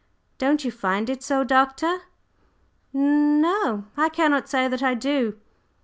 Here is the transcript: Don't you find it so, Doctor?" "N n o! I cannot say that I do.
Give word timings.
Don't 0.39 0.65
you 0.65 0.71
find 0.71 1.11
it 1.11 1.21
so, 1.21 1.43
Doctor?" 1.43 1.99
"N 2.91 3.45
n 3.45 3.45
o! 3.45 3.85
I 3.95 4.09
cannot 4.09 4.49
say 4.49 4.67
that 4.67 4.81
I 4.81 4.95
do. 4.95 5.37